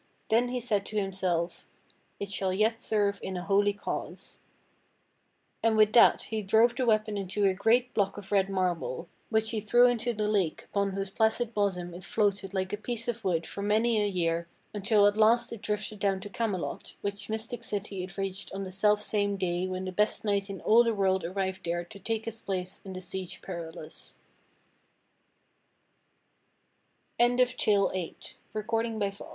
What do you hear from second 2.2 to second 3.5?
shall yet serve in a